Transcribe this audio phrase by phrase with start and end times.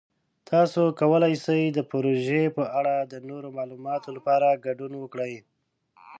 [0.49, 5.35] تاسو کولی شئ د پروژې په اړه د نورو معلوماتو لپاره ګډون وکړئ.